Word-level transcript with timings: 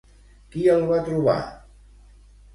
Qui 0.55 0.63
el 0.75 0.81
va 0.93 1.03
trobar? 1.11 1.37